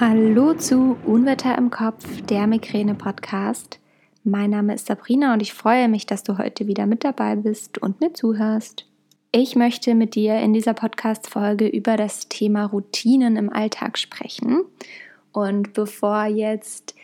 Hallo 0.00 0.54
zu 0.54 0.96
Unwetter 1.06 1.58
im 1.58 1.70
Kopf, 1.70 2.04
der 2.22 2.46
Migräne-Podcast. 2.46 3.80
Mein 4.22 4.50
Name 4.50 4.74
ist 4.74 4.86
Sabrina 4.86 5.32
und 5.32 5.42
ich 5.42 5.52
freue 5.52 5.88
mich, 5.88 6.06
dass 6.06 6.22
du 6.22 6.38
heute 6.38 6.68
wieder 6.68 6.86
mit 6.86 7.02
dabei 7.02 7.34
bist 7.34 7.78
und 7.78 8.00
mir 8.00 8.14
zuhörst. 8.14 8.86
Ich 9.32 9.56
möchte 9.56 9.96
mit 9.96 10.14
dir 10.14 10.38
in 10.38 10.52
dieser 10.52 10.72
Podcast-Folge 10.72 11.66
über 11.66 11.96
das 11.96 12.28
Thema 12.28 12.66
Routinen 12.66 13.34
im 13.34 13.52
Alltag 13.52 13.98
sprechen. 13.98 14.60
Und 15.32 15.72
bevor 15.72 16.26
jetzt 16.26 16.94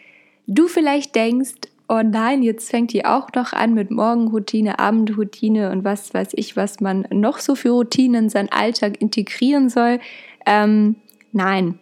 du 0.46 0.68
vielleicht 0.68 1.16
denkst, 1.16 1.62
oh 1.88 2.02
nein, 2.04 2.44
jetzt 2.44 2.70
fängt 2.70 2.92
die 2.92 3.04
auch 3.04 3.26
noch 3.34 3.52
an 3.52 3.74
mit 3.74 3.90
Morgenroutine, 3.90 4.78
Abendroutine 4.78 5.72
und 5.72 5.82
was 5.82 6.14
weiß 6.14 6.28
ich, 6.34 6.56
was 6.56 6.78
man 6.78 7.08
noch 7.10 7.40
so 7.40 7.56
für 7.56 7.70
Routinen 7.70 8.26
in 8.26 8.30
seinen 8.30 8.52
Alltag 8.52 9.02
integrieren 9.02 9.68
soll. 9.68 9.98
Ähm, 10.46 10.94
nein, 11.32 11.80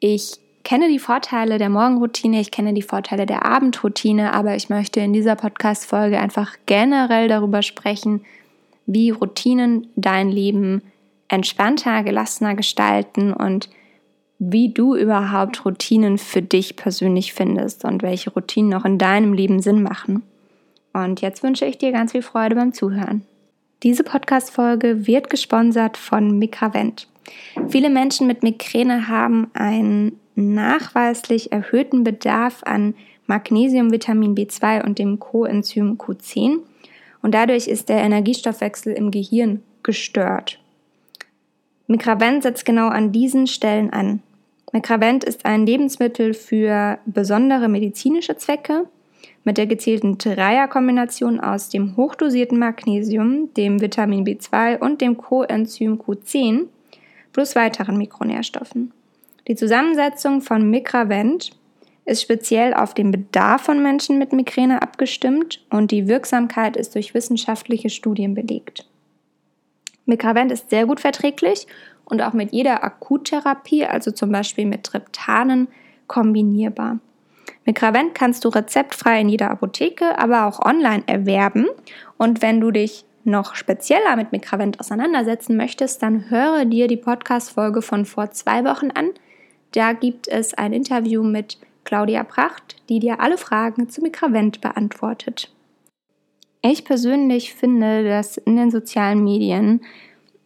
ich 0.00 0.38
kenne 0.64 0.88
die 0.88 0.98
Vorteile 0.98 1.58
der 1.58 1.70
Morgenroutine, 1.70 2.40
ich 2.40 2.50
kenne 2.50 2.74
die 2.74 2.82
Vorteile 2.82 3.26
der 3.26 3.44
Abendroutine, 3.44 4.34
aber 4.34 4.54
ich 4.54 4.68
möchte 4.68 5.00
in 5.00 5.12
dieser 5.12 5.34
Podcast-Folge 5.34 6.18
einfach 6.18 6.56
generell 6.66 7.28
darüber 7.28 7.62
sprechen, 7.62 8.24
wie 8.86 9.10
Routinen 9.10 9.86
dein 9.96 10.30
Leben 10.30 10.82
entspannter, 11.28 12.02
gelassener 12.02 12.54
gestalten 12.54 13.32
und 13.32 13.68
wie 14.38 14.72
du 14.72 14.94
überhaupt 14.94 15.64
Routinen 15.64 16.16
für 16.16 16.42
dich 16.42 16.76
persönlich 16.76 17.34
findest 17.34 17.84
und 17.84 18.02
welche 18.02 18.30
Routinen 18.30 18.74
auch 18.74 18.84
in 18.84 18.98
deinem 18.98 19.32
Leben 19.32 19.60
Sinn 19.60 19.82
machen. 19.82 20.22
Und 20.92 21.20
jetzt 21.20 21.42
wünsche 21.42 21.64
ich 21.64 21.78
dir 21.78 21.92
ganz 21.92 22.12
viel 22.12 22.22
Freude 22.22 22.54
beim 22.54 22.72
Zuhören. 22.72 23.22
Diese 23.82 24.04
Podcast-Folge 24.04 25.06
wird 25.06 25.30
gesponsert 25.30 25.96
von 25.96 26.38
Mikravent. 26.38 27.08
Viele 27.68 27.90
Menschen 27.90 28.26
mit 28.26 28.42
Migräne 28.42 29.08
haben 29.08 29.50
einen 29.54 30.18
nachweislich 30.34 31.52
erhöhten 31.52 32.04
Bedarf 32.04 32.62
an 32.64 32.94
Magnesium, 33.26 33.92
Vitamin 33.92 34.34
B2 34.34 34.84
und 34.84 34.98
dem 34.98 35.18
Coenzym 35.18 35.98
Q10 35.98 36.60
und 37.22 37.34
dadurch 37.34 37.68
ist 37.68 37.88
der 37.88 37.98
Energiestoffwechsel 37.98 38.92
im 38.92 39.10
Gehirn 39.10 39.62
gestört. 39.82 40.60
Mikravent 41.86 42.42
setzt 42.42 42.64
genau 42.64 42.88
an 42.88 43.12
diesen 43.12 43.46
Stellen 43.46 43.90
an. 43.90 44.22
Mikravent 44.72 45.24
ist 45.24 45.46
ein 45.46 45.66
Lebensmittel 45.66 46.34
für 46.34 46.98
besondere 47.06 47.68
medizinische 47.68 48.36
Zwecke 48.36 48.86
mit 49.44 49.56
der 49.56 49.66
gezielten 49.66 50.18
Dreierkombination 50.18 51.40
aus 51.40 51.70
dem 51.70 51.96
hochdosierten 51.96 52.58
Magnesium, 52.58 53.52
dem 53.54 53.80
Vitamin 53.80 54.24
B2 54.26 54.78
und 54.78 55.00
dem 55.00 55.16
Coenzym 55.16 55.94
Q10 55.94 56.66
plus 57.38 57.54
weiteren 57.54 57.96
Mikronährstoffen. 57.98 58.92
Die 59.46 59.54
Zusammensetzung 59.54 60.40
von 60.40 60.68
Mikravent 60.68 61.52
ist 62.04 62.20
speziell 62.20 62.74
auf 62.74 62.94
den 62.94 63.12
Bedarf 63.12 63.62
von 63.62 63.80
Menschen 63.80 64.18
mit 64.18 64.32
Migräne 64.32 64.82
abgestimmt 64.82 65.64
und 65.70 65.92
die 65.92 66.08
Wirksamkeit 66.08 66.76
ist 66.76 66.96
durch 66.96 67.14
wissenschaftliche 67.14 67.90
Studien 67.90 68.34
belegt. 68.34 68.88
Mikravent 70.04 70.50
ist 70.50 70.68
sehr 70.68 70.84
gut 70.84 70.98
verträglich 70.98 71.68
und 72.06 72.22
auch 72.22 72.32
mit 72.32 72.50
jeder 72.50 72.82
Akuttherapie, 72.82 73.84
also 73.84 74.10
zum 74.10 74.32
Beispiel 74.32 74.66
mit 74.66 74.82
Triptanen, 74.82 75.68
kombinierbar. 76.08 76.98
Mikravent 77.64 78.16
kannst 78.16 78.44
du 78.44 78.48
rezeptfrei 78.48 79.20
in 79.20 79.28
jeder 79.28 79.52
Apotheke, 79.52 80.18
aber 80.18 80.46
auch 80.46 80.58
online 80.58 81.04
erwerben. 81.06 81.68
Und 82.16 82.42
wenn 82.42 82.60
du 82.60 82.72
dich 82.72 83.04
noch 83.28 83.54
spezieller 83.54 84.16
mit 84.16 84.32
Mikravent 84.32 84.80
auseinandersetzen 84.80 85.56
möchtest, 85.56 86.02
dann 86.02 86.30
höre 86.30 86.64
dir 86.64 86.88
die 86.88 86.96
Podcast-Folge 86.96 87.82
von 87.82 88.04
vor 88.04 88.30
zwei 88.32 88.64
Wochen 88.64 88.90
an. 88.90 89.10
Da 89.72 89.92
gibt 89.92 90.26
es 90.26 90.54
ein 90.54 90.72
Interview 90.72 91.22
mit 91.22 91.58
Claudia 91.84 92.24
Pracht, 92.24 92.76
die 92.88 92.98
dir 92.98 93.20
alle 93.20 93.38
Fragen 93.38 93.88
zu 93.88 94.02
Mikravent 94.02 94.60
beantwortet. 94.60 95.52
Ich 96.62 96.84
persönlich 96.84 97.54
finde, 97.54 98.04
dass 98.08 98.36
in 98.36 98.56
den 98.56 98.70
sozialen 98.70 99.22
Medien, 99.22 99.82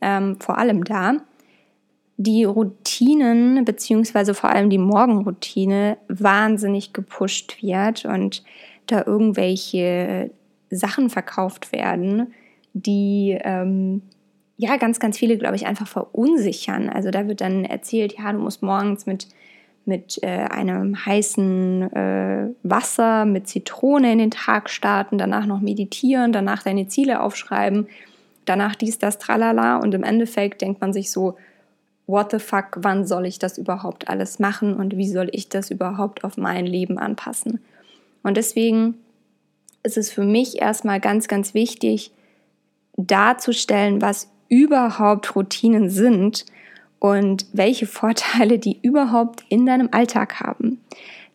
ähm, 0.01 0.37
vor 0.41 0.59
allem 0.59 0.85
da, 0.85 1.17
die 2.17 2.45
Routinen 2.45 3.65
beziehungsweise 3.65 4.35
vor 4.35 4.51
allem 4.51 4.71
die 4.71 4.79
Morgenroutine 4.79 5.97
wahnsinnig 6.09 6.93
gepusht 6.93 7.63
wird 7.63 8.05
und 8.05 8.45
da 8.87 9.05
irgendwelche 9.07 10.31
Sachen 10.71 11.11
verkauft 11.11 11.73
werden, 11.73 12.35
die 12.75 13.39
ähm, 13.43 14.03
ja 14.57 14.77
ganz, 14.77 15.01
ganz 15.01 15.19
viele, 15.19 15.37
glaube 15.39 15.57
ich, 15.57 15.67
einfach 15.67 15.89
verunsichern. 15.89 16.89
Also 16.89 17.11
da 17.11 17.27
wird 17.27 17.41
dann 17.41 17.65
erzählt, 17.65 18.15
ja, 18.19 18.33
du 18.33 18.39
musst 18.39 18.63
morgens 18.63 19.07
mit, 19.07 19.29
mit 19.85 20.23
äh, 20.23 20.29
einem 20.29 21.05
heißen 21.05 21.93
äh, 21.93 22.49
Wasser, 22.63 23.25
mit 23.25 23.49
Zitrone 23.49 24.13
in 24.13 24.19
den 24.19 24.31
Tag 24.31 24.71
starten, 24.71 25.19
danach 25.19 25.47
noch 25.47 25.61
meditieren, 25.61 26.33
danach 26.33 26.63
deine 26.63 26.87
Ziele 26.87 27.21
aufschreiben, 27.21 27.89
danach 28.45 28.75
dies, 28.75 28.99
das, 28.99 29.19
tralala. 29.19 29.77
Und 29.77 29.95
im 29.95 30.05
Endeffekt 30.05 30.63
denkt 30.63 30.81
man 30.81 30.93
sich 30.93 31.11
so, 31.11 31.37
what 32.07 32.31
the 32.31 32.39
fuck, 32.39 32.77
wann 32.77 33.07
soll 33.07 33.27
ich 33.27 33.39
das 33.39 33.59
überhaupt 33.59 34.09
alles 34.09 34.39
machen 34.39 34.75
und 34.75 34.97
wie 34.97 35.09
soll 35.09 35.29
ich 35.33 35.49
das 35.49 35.71
überhaupt 35.71 36.25
auf 36.25 36.37
mein 36.37 36.67
Leben 36.67 36.99
anpassen? 36.99 37.61
Und 38.23 38.37
deswegen 38.37 38.95
ist 39.83 39.97
es 39.97 40.11
für 40.11 40.25
mich 40.25 40.61
erstmal 40.61 41.01
ganz, 41.01 41.27
ganz 41.27 41.55
wichtig, 41.55 42.13
darzustellen, 42.97 44.03
was 44.03 44.31
überhaupt 44.49 45.35
Routinen 45.35 45.91
sind 45.91 46.45
und 46.99 47.47
welche 47.53 47.87
Vorteile 47.87 48.59
die 48.59 48.79
überhaupt 48.83 49.45
in 49.49 49.67
deinem 49.67 49.89
Alltag 49.93 50.41
haben. 50.41 50.81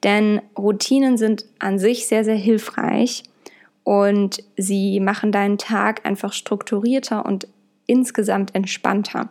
Denn 0.04 0.42
Routinen 0.58 1.18
sind 1.18 1.46
an 1.60 1.80
sich 1.80 2.08
sehr, 2.08 2.24
sehr 2.24 2.36
hilfreich 2.36 3.24
und 3.84 4.44
sie 4.56 5.00
machen 5.00 5.32
deinen 5.32 5.58
Tag 5.58 6.06
einfach 6.06 6.34
strukturierter 6.34 7.26
und 7.26 7.48
insgesamt 7.88 8.54
entspannter. 8.54 9.30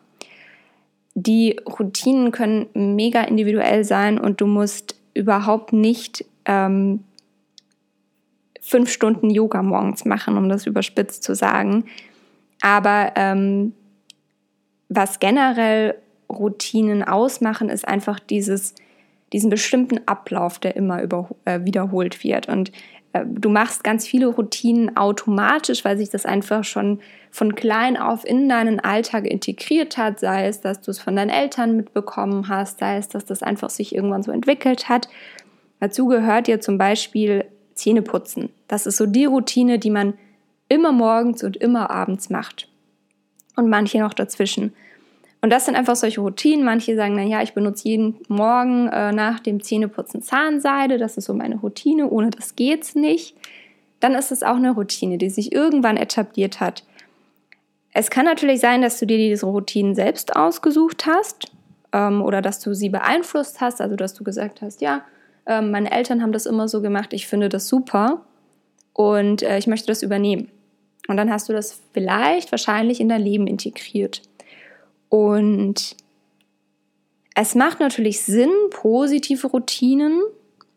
Die 1.15 1.57
Routinen 1.67 2.33
können 2.33 2.67
mega 2.75 3.23
individuell 3.23 3.85
sein 3.85 4.19
und 4.19 4.41
du 4.41 4.47
musst 4.47 4.97
überhaupt 5.15 5.73
nicht 5.73 6.25
ähm, 6.45 7.05
fünf 8.61 8.91
Stunden 8.91 9.31
Yoga 9.31 9.63
morgens 9.63 10.05
machen, 10.05 10.37
um 10.37 10.49
das 10.49 10.67
überspitzt 10.67 11.23
zu 11.23 11.35
sagen. 11.35 11.85
Aber 12.63 13.13
ähm, 13.17 13.73
was 14.89 15.19
generell 15.19 15.97
Routinen 16.31 17.03
ausmachen, 17.03 17.69
ist 17.69 17.87
einfach 17.87 18.19
dieses, 18.19 18.75
diesen 19.33 19.51
bestimmten 19.51 20.01
Ablauf, 20.07 20.59
der 20.59 20.77
immer 20.77 21.03
über, 21.03 21.29
äh, 21.45 21.61
wiederholt 21.65 22.23
wird. 22.25 22.49
Und 22.49 22.73
äh, 23.13 23.25
du 23.27 23.49
machst 23.49 23.85
ganz 23.85 24.07
viele 24.07 24.27
Routinen 24.27 24.97
automatisch, 24.97 25.85
weil 25.85 25.97
sich 25.97 26.11
das 26.11 26.27
einfach 26.27 26.65
schon 26.65 27.01
von 27.31 27.55
klein 27.55 27.97
auf 27.97 28.25
in 28.25 28.49
deinen 28.49 28.81
Alltag 28.81 29.27
integriert 29.27 29.97
hat, 29.99 30.21
sei 30.21 30.47
es, 30.47 30.61
dass 30.61 30.81
du 30.81 30.91
es 30.91 30.99
von 30.99 31.17
deinen 31.17 31.31
Eltern 31.31 31.77
mitbekommen 31.77 32.49
hast, 32.49 32.79
sei 32.79 32.97
es, 32.97 33.09
dass 33.09 33.25
das 33.25 33.43
einfach 33.43 33.71
sich 33.71 33.95
irgendwann 33.95 34.23
so 34.23 34.33
entwickelt 34.33 34.89
hat. 34.89 35.09
Dazu 35.81 36.07
gehört 36.07 36.47
dir 36.47 36.61
zum 36.61 36.79
Beispiel 36.79 37.45
Zähneputzen. 37.75 38.49
Das 38.69 38.87
ist 38.87 38.97
so 38.97 39.07
die 39.07 39.27
Routine, 39.27 39.79
die 39.79 39.91
man 39.91 40.15
immer 40.69 40.93
morgens 40.93 41.43
und 41.43 41.57
immer 41.57 41.91
abends 41.91 42.31
macht. 42.31 42.69
Und 43.57 43.69
manche 43.69 43.99
noch 43.99 44.15
dazwischen. 44.15 44.73
Und 45.41 45.51
das 45.51 45.65
sind 45.65 45.77
einfach 45.77 45.97
solche 45.97 46.21
Routinen. 46.21 46.65
Manche 46.65 46.97
sagen 46.97 47.17
dann, 47.17 47.29
ja, 47.29 47.43
ich 47.43 47.55
benutze 47.55 47.89
jeden 47.89 48.17
Morgen 48.29 48.89
äh, 48.89 49.13
nach 49.13 49.41
dem 49.41 49.63
Zähneputzen 49.63 50.23
Zahnseide. 50.23 50.99
Das 50.99 51.17
ist 51.17 51.27
so 51.27 51.35
meine 51.35 51.57
Routine. 51.57 52.09
Ohne 52.09 52.31
das 52.31 52.57
geht's 52.57 52.95
nicht. 52.95 53.37
Dann 54.01 54.15
ist 54.15 54.33
es 54.33 54.43
auch 54.43 54.57
eine 54.57 54.73
Routine, 54.73 55.19
die 55.19 55.31
sich 55.31 55.53
irgendwann 55.53 55.97
etabliert 55.97 56.61
hat. 56.61 56.85
Es 57.93 58.11
kann 58.11 58.25
natürlich 58.27 58.61
sein, 58.61 58.83
dass 58.83 58.99
du 58.99 59.07
dir 59.07 59.17
diese 59.17 59.47
Routinen 59.47 59.95
selbst 59.95 60.37
ausgesucht 60.37 61.07
hast 61.07 61.51
ähm, 61.93 62.21
oder 62.23 62.43
dass 62.43 62.61
du 62.61 62.75
sie 62.75 62.91
beeinflusst 62.91 63.61
hast. 63.61 63.81
Also, 63.81 63.97
dass 63.97 64.15
du 64.15 64.25
gesagt 64.25 64.61
hast, 64.61 64.81
ja, 64.81 65.03
äh, 65.47 65.63
meine 65.63 65.91
Eltern 65.91 66.23
haben 66.23 66.33
das 66.33 66.47
immer 66.47 66.69
so 66.69 66.83
gemacht. 66.83 67.13
Ich 67.13 67.27
finde 67.27 67.49
das 67.49 67.69
super 67.69 68.23
und 68.93 69.43
äh, 69.43 69.59
ich 69.59 69.67
möchte 69.67 69.87
das 69.87 70.03
übernehmen. 70.03 70.51
Und 71.09 71.17
dann 71.17 71.31
hast 71.31 71.49
du 71.49 71.53
das 71.53 71.81
vielleicht 71.93 72.51
wahrscheinlich 72.51 73.01
in 73.01 73.09
dein 73.09 73.23
Leben 73.23 73.47
integriert. 73.47 74.23
Und 75.09 75.97
es 77.35 77.55
macht 77.55 77.81
natürlich 77.81 78.23
Sinn, 78.23 78.51
positive 78.71 79.47
Routinen 79.47 80.23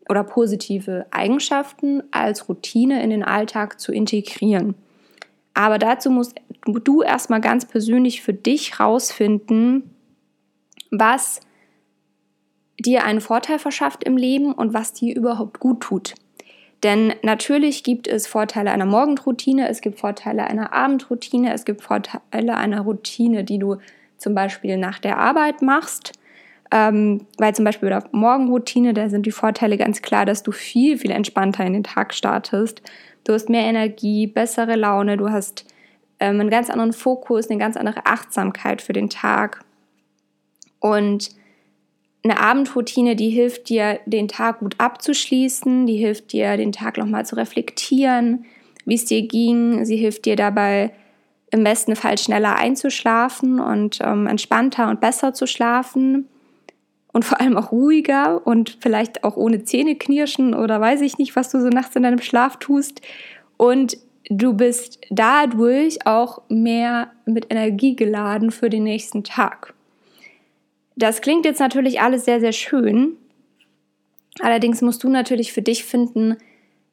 oder 0.08 0.24
positive 0.24 1.06
Eigenschaften 1.10 2.02
als 2.10 2.48
Routine 2.48 3.02
in 3.02 3.10
den 3.10 3.24
Alltag 3.24 3.80
zu 3.80 3.92
integrieren. 3.92 4.74
Aber 5.54 5.78
dazu 5.78 6.10
musst 6.10 6.34
du 6.66 7.02
erstmal 7.02 7.40
ganz 7.40 7.66
persönlich 7.66 8.22
für 8.22 8.34
dich 8.34 8.78
rausfinden, 8.78 9.90
was 10.90 11.40
dir 12.78 13.04
einen 13.04 13.20
Vorteil 13.20 13.58
verschafft 13.58 14.04
im 14.04 14.16
Leben 14.16 14.52
und 14.52 14.74
was 14.74 14.92
dir 14.92 15.14
überhaupt 15.14 15.60
gut 15.60 15.80
tut. 15.80 16.14
Denn 16.82 17.12
natürlich 17.22 17.84
gibt 17.84 18.08
es 18.08 18.26
Vorteile 18.26 18.70
einer 18.70 18.86
Morgenroutine, 18.86 19.68
es 19.68 19.80
gibt 19.80 20.00
Vorteile 20.00 20.44
einer 20.44 20.72
Abendroutine, 20.72 21.52
es 21.52 21.64
gibt 21.64 21.82
Vorteile 21.82 22.56
einer 22.56 22.80
Routine, 22.80 23.44
die 23.44 23.58
du 23.58 23.76
zum 24.16 24.34
Beispiel 24.34 24.76
nach 24.76 24.98
der 24.98 25.18
Arbeit 25.18 25.62
machst. 25.62 26.12
Ähm, 26.72 27.26
weil 27.36 27.54
zum 27.54 27.64
Beispiel 27.64 27.88
bei 27.88 27.98
der 27.98 28.08
Morgenroutine, 28.12 28.94
da 28.94 29.08
sind 29.08 29.26
die 29.26 29.32
Vorteile 29.32 29.76
ganz 29.76 30.02
klar, 30.02 30.24
dass 30.24 30.44
du 30.44 30.52
viel, 30.52 30.98
viel 30.98 31.10
entspannter 31.10 31.64
in 31.64 31.72
den 31.72 31.82
Tag 31.82 32.14
startest. 32.14 32.80
Du 33.24 33.32
hast 33.32 33.48
mehr 33.48 33.64
Energie, 33.64 34.28
bessere 34.28 34.76
Laune, 34.76 35.16
du 35.16 35.30
hast 35.30 35.66
ähm, 36.20 36.38
einen 36.38 36.50
ganz 36.50 36.70
anderen 36.70 36.92
Fokus, 36.92 37.50
eine 37.50 37.58
ganz 37.58 37.76
andere 37.76 38.06
Achtsamkeit 38.06 38.82
für 38.82 38.92
den 38.92 39.10
Tag. 39.10 39.64
Und 40.78 41.30
eine 42.22 42.38
Abendroutine, 42.38 43.16
die 43.16 43.30
hilft 43.30 43.68
dir, 43.68 44.00
den 44.06 44.28
Tag 44.28 44.60
gut 44.60 44.74
abzuschließen, 44.78 45.86
die 45.86 45.96
hilft 45.96 46.32
dir, 46.32 46.56
den 46.56 46.72
Tag 46.72 46.98
nochmal 46.98 47.24
zu 47.24 47.36
reflektieren, 47.36 48.44
wie 48.84 48.94
es 48.94 49.06
dir 49.06 49.26
ging. 49.26 49.84
Sie 49.84 49.96
hilft 49.96 50.26
dir 50.26 50.36
dabei, 50.36 50.92
im 51.50 51.64
besten 51.64 51.96
Fall 51.96 52.18
schneller 52.18 52.56
einzuschlafen 52.56 53.58
und 53.58 53.98
ähm, 54.02 54.26
entspannter 54.26 54.88
und 54.88 55.00
besser 55.00 55.34
zu 55.34 55.46
schlafen 55.46 56.28
und 57.12 57.24
vor 57.24 57.40
allem 57.40 57.56
auch 57.56 57.72
ruhiger 57.72 58.46
und 58.46 58.78
vielleicht 58.80 59.24
auch 59.24 59.36
ohne 59.36 59.64
Zähneknirschen 59.64 60.54
oder 60.54 60.80
weiß 60.80 61.00
ich 61.00 61.18
nicht, 61.18 61.34
was 61.36 61.50
du 61.50 61.60
so 61.60 61.68
nachts 61.68 61.96
in 61.96 62.04
deinem 62.04 62.20
Schlaf 62.20 62.58
tust. 62.58 63.00
Und 63.56 63.96
du 64.28 64.54
bist 64.54 65.00
dadurch 65.10 66.06
auch 66.06 66.42
mehr 66.48 67.10
mit 67.26 67.46
Energie 67.50 67.96
geladen 67.96 68.52
für 68.52 68.70
den 68.70 68.84
nächsten 68.84 69.24
Tag. 69.24 69.74
Das 71.00 71.22
klingt 71.22 71.46
jetzt 71.46 71.60
natürlich 71.60 72.02
alles 72.02 72.26
sehr, 72.26 72.40
sehr 72.40 72.52
schön. 72.52 73.16
Allerdings 74.40 74.82
musst 74.82 75.02
du 75.02 75.08
natürlich 75.08 75.52
für 75.52 75.62
dich 75.62 75.84
finden, 75.84 76.36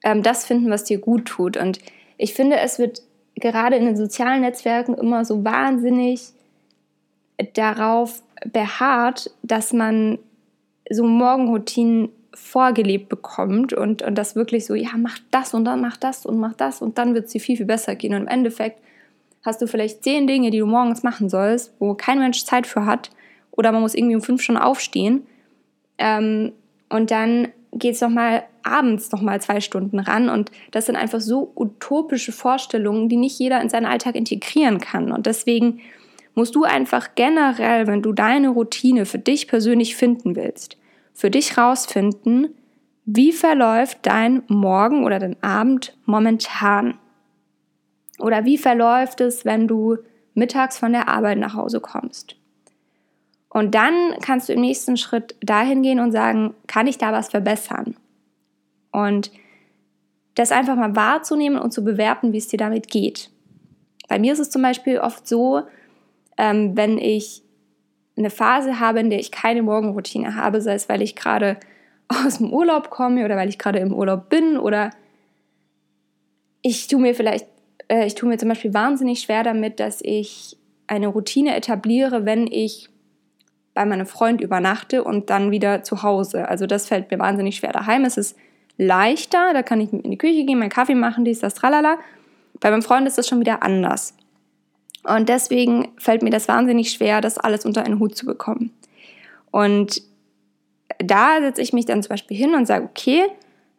ähm, 0.01 0.24
das 0.24 0.45
finden, 0.45 0.69
was 0.69 0.86
dir 0.86 0.98
gut 0.98 1.25
tut. 1.25 1.57
Und 1.57 1.80
ich 2.18 2.33
finde, 2.33 2.57
es 2.57 2.80
wird 2.80 3.01
gerade 3.36 3.75
in 3.75 3.86
den 3.86 3.98
sozialen 3.98 4.42
Netzwerken 4.42 4.94
immer 4.94 5.25
so 5.25 5.44
wahnsinnig 5.44 6.30
darauf 7.54 8.24
beharrt, 8.45 9.30
dass 9.44 9.74
man 9.74 10.19
so 10.89 11.04
Morgenroutinen 11.04 12.09
vorgelebt 12.33 13.09
bekommt 13.09 13.74
und, 13.74 14.04
und 14.04 14.15
das 14.15 14.36
wirklich 14.36 14.65
so, 14.65 14.74
ja, 14.74 14.92
mach 14.95 15.19
das 15.31 15.54
und 15.54 15.65
dann 15.65 15.81
mach 15.81 15.98
das 15.98 16.25
und 16.25 16.39
mach 16.39 16.54
das 16.54 16.81
und 16.81 16.98
dann 16.98 17.13
wird 17.13 17.25
es 17.25 17.33
dir 17.33 17.42
viel, 17.42 17.57
viel 17.57 17.65
besser 17.65 17.95
gehen. 17.95 18.13
Und 18.13 18.21
im 18.21 18.27
Endeffekt 18.27 18.80
hast 19.44 19.62
du 19.62 19.68
vielleicht 19.68 20.04
zehn 20.04 20.27
Dinge, 20.27 20.50
die 20.50 20.59
du 20.59 20.65
morgens 20.65 21.04
machen 21.04 21.30
sollst, 21.30 21.74
wo 21.80 21.94
kein 21.94 22.19
Mensch 22.19 22.45
Zeit 22.45 22.68
für 22.68 22.86
hat 22.86 23.09
oder 23.57 23.71
man 23.71 23.81
muss 23.81 23.95
irgendwie 23.95 24.15
um 24.15 24.21
fünf 24.21 24.42
schon 24.42 24.57
aufstehen. 24.57 25.27
Ähm, 25.98 26.54
und 26.89 27.12
dann 27.12 27.50
geht 27.74 27.95
es 27.95 28.01
nochmal 28.01 28.44
abends 28.63 29.12
nochmal 29.12 29.42
zwei 29.42 29.59
Stunden 29.59 30.00
ran. 30.00 30.30
Und 30.30 30.51
das 30.71 30.86
sind 30.86 30.95
einfach 30.95 31.19
so 31.19 31.51
utopische 31.56 32.31
Vorstellungen, 32.31 33.09
die 33.09 33.18
nicht 33.18 33.38
jeder 33.39 33.62
in 33.62 33.69
seinen 33.69 33.86
Alltag 33.86 34.15
integrieren 34.15 34.80
kann. 34.80 35.12
Und 35.12 35.25
deswegen 35.25 35.80
musst 36.36 36.56
du 36.56 36.63
einfach 36.63 37.09
generell, 37.15 37.88
wenn 37.88 38.01
du 38.01 38.13
deine 38.13 38.50
Routine 38.50 39.06
für 39.06 39.19
dich 39.19 39.48
persönlich 39.48 39.95
finden 39.95 40.36
willst, 40.36 40.77
für 41.13 41.31
dich 41.31 41.57
rausfinden, 41.57 42.54
wie 43.06 43.31
verläuft 43.31 44.00
dein 44.04 44.44
Morgen 44.48 45.06
oder 45.06 45.18
dein 45.18 45.42
Abend 45.42 45.98
momentan? 46.06 46.98
Oder 48.19 48.45
wie 48.45 48.57
verläuft 48.57 49.21
es, 49.21 49.45
wenn 49.45 49.68
du 49.68 49.98
mittags 50.33 50.77
von 50.77 50.92
der 50.92 51.07
Arbeit 51.07 51.38
nach 51.38 51.54
Hause 51.54 51.80
kommst? 51.80 52.36
Und 53.57 53.74
dann 53.74 54.13
kannst 54.21 54.50
du 54.50 54.54
im 54.54 54.62
nächsten 54.62 54.98
Schritt 54.98 55.36
dahin 55.42 55.81
gehen 55.81 56.00
und 56.00 56.12
sagen, 56.12 56.54
kann 56.68 56.86
ich 56.86 57.00
da 57.00 57.12
was 57.12 57.30
verbessern? 57.30 57.95
Und 58.92 59.31
das 60.36 60.51
einfach 60.51 60.75
mal 60.75 60.95
wahrzunehmen 60.95 61.57
und 61.57 61.71
zu 61.71 61.83
bewerten, 61.83 62.33
wie 62.33 62.38
es 62.38 62.48
dir 62.48 62.59
damit 62.59 62.88
geht. 62.88 63.31
Bei 64.07 64.19
mir 64.19 64.33
ist 64.33 64.38
es 64.38 64.51
zum 64.51 64.62
Beispiel 64.62 65.00
oft 65.00 65.27
so, 65.27 65.63
ähm, 66.38 66.77
wenn 66.77 67.00
ich 67.00 67.42
eine 68.15 68.30
Phase 68.30 68.80
habe, 68.80 69.00
in 69.00 69.09
der 69.09 69.18
ich 69.18 69.31
keine 69.31 69.63
Morgenroutine 69.63 70.36
habe, 70.36 70.62
sei 70.62 70.75
es, 70.75 70.88
weil 70.88 71.01
ich 71.01 71.15
gerade 71.15 71.57
aus 72.27 72.38
dem 72.38 72.54
Urlaub 72.54 72.92
komme 72.92 73.25
oder 73.25 73.38
weil 73.38 73.50
ich 73.50 73.57
gerade 73.57 73.80
im 73.80 73.92
Urlaub 73.92 74.30
bin 74.30 74.59
oder 74.59 74.92
ich 76.62 76.88
tue 76.88 77.01
mir 77.01 77.15
vielleicht, 77.15 77.48
äh, 77.88 78.06
ich 78.06 78.13
tue 78.13 78.30
mir 78.30 78.38
zum 78.38 78.50
Beispiel 78.50 78.75
wahnsinnig 78.75 79.21
schwer 79.21 79.42
damit, 79.42 79.80
dass 79.80 80.01
ich 80.04 80.57
eine 80.86 81.07
Routine 81.07 81.56
etabliere, 81.56 82.24
wenn 82.24 82.45
ich 82.45 82.89
bei 83.77 83.85
meinem 83.85 84.07
Freund 84.07 84.41
übernachte 84.41 85.03
und 85.03 85.29
dann 85.29 85.51
wieder 85.51 85.83
zu 85.83 86.01
Hause. 86.01 86.50
Also 86.50 86.65
das 86.65 86.88
fällt 86.88 87.12
mir 87.12 87.19
wahnsinnig 87.19 87.57
schwer. 87.57 87.71
Daheim 87.71 88.06
ist 88.06 88.18
es 88.18 88.35
leichter, 88.79 89.53
da 89.53 89.62
kann 89.62 89.79
ich 89.79 89.94
in 89.94 90.09
die 90.09 90.18
Küche 90.18 90.45
gehen, 90.45 90.57
meinen 90.57 90.71
Kaffee 90.71 90.95
machen, 90.95 91.25
dies, 91.25 91.41
das, 91.41 91.53
tralala. 91.53 92.00
Bei 92.59 92.71
meinem 92.71 92.81
Freund 92.81 93.07
ist 93.07 93.19
das 93.19 93.27
schon 93.27 93.39
wieder 93.39 93.62
anders. 93.62 94.15
Und 95.03 95.29
deswegen 95.29 95.89
fällt 96.00 96.24
mir 96.24 96.31
das 96.31 96.47
wahnsinnig 96.47 96.89
schwer, 96.89 97.21
das 97.21 97.38
alles 97.38 97.65
unter 97.65 97.85
einen 97.85 98.00
Hut 98.00 98.18
zu 98.18 98.25
bekommen. 98.25 98.74
Und 99.51 100.01
da 100.97 101.39
setze 101.39 101.62
ich 101.62 101.71
mich 101.71 101.85
dann 101.85 102.01
zum 102.01 102.09
Beispiel 102.09 102.35
hin 102.35 102.56
und 102.56 102.65
sage, 102.65 102.85
okay, 102.85 103.25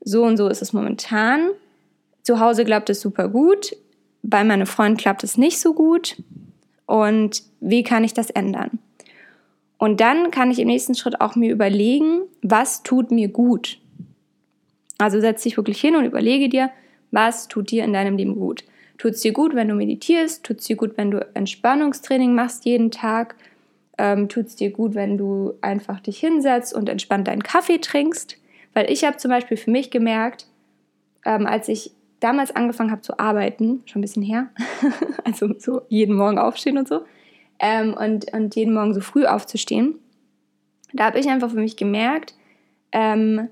so 0.01 0.23
und 0.23 0.37
so 0.37 0.47
ist 0.47 0.63
es 0.63 0.73
momentan. 0.73 1.51
Zu 2.23 2.39
Hause 2.39 2.65
klappt 2.65 2.89
es 2.89 3.01
super 3.01 3.29
gut, 3.29 3.75
bei 4.23 4.45
meinem 4.45 4.69
Freund 4.69 4.97
klappt 4.97 5.25
es 5.25 5.37
nicht 5.37 5.59
so 5.59 5.75
gut. 5.75 6.23
Und 6.87 7.43
wie 7.59 7.83
kann 7.83 8.05
ich 8.05 8.15
das 8.15 8.31
ändern? 8.31 8.79
Und 9.79 10.01
dann 10.01 10.31
kann 10.31 10.51
ich 10.51 10.59
im 10.59 10.67
nächsten 10.67 10.95
Schritt 10.95 11.21
auch 11.21 11.37
mir 11.37 11.53
überlegen, 11.53 12.23
was 12.43 12.83
tut 12.83 13.11
mir 13.11 13.29
gut. 13.29 13.79
Also 14.99 15.21
setz 15.21 15.45
dich 15.45 15.57
wirklich 15.57 15.81
hin 15.81 15.95
und 15.95 16.05
überlege 16.05 16.49
dir, 16.49 16.71
was 17.13 17.49
tut 17.49 17.71
dir 17.71 17.85
in 17.85 17.93
deinem 17.93 18.17
Leben 18.17 18.35
gut. 18.35 18.65
Tut 18.99 19.13
es 19.13 19.21
dir 19.21 19.33
gut, 19.33 19.55
wenn 19.55 19.69
du 19.69 19.75
meditierst? 19.75 20.45
Tut 20.45 20.59
es 20.59 20.67
dir 20.67 20.77
gut, 20.77 20.97
wenn 20.97 21.13
du 21.13 21.25
Entspannungstraining 21.35 22.35
machst 22.35 22.65
jeden 22.65 22.91
Tag? 22.91 23.37
Ähm, 23.97 24.29
tut 24.29 24.47
es 24.47 24.57
dir 24.57 24.71
gut, 24.71 24.97
wenn 24.97 25.17
du 25.17 25.55
einfach 25.61 26.01
dich 26.01 26.19
hinsetzt 26.19 26.75
und 26.75 26.89
entspannt 26.89 27.29
deinen 27.29 27.45
Kaffee 27.45 27.79
trinkst? 27.79 28.37
Weil 28.75 28.91
ich 28.91 29.05
habe 29.05 29.17
zum 29.17 29.31
Beispiel 29.31 29.57
für 29.57 29.71
mich 29.71 29.91
gemerkt, 29.91 30.47
ähm, 31.25 31.47
als 31.47 31.69
ich 31.69 31.93
damals 32.19 32.55
angefangen 32.55 32.91
habe 32.91 33.03
zu 33.03 33.19
arbeiten, 33.21 33.83
schon 33.87 34.01
ein 34.01 34.03
bisschen 34.03 34.25
her, 34.25 34.49
also 35.25 35.55
so 35.59 35.83
jeden 35.89 36.17
Morgen 36.17 36.39
aufstehen 36.39 36.79
und 36.79 36.89
so, 36.89 37.03
ähm, 37.59 37.95
und, 37.95 38.33
und 38.33 38.55
jeden 38.55 38.75
Morgen 38.75 38.95
so 38.95 39.01
früh 39.01 39.27
aufzustehen, 39.27 39.99
da 40.93 41.05
habe 41.05 41.19
ich 41.19 41.29
einfach 41.29 41.51
für 41.51 41.57
mich 41.57 41.77
gemerkt, 41.77 42.35
ähm, 42.93 43.49